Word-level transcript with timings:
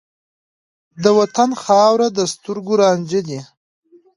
د 1.03 1.05
وطن 1.19 1.49
خاوره 1.63 2.07
د 2.17 2.19
سترګو 2.33 2.73
رانجه 2.81 3.21
ده. 3.27 3.41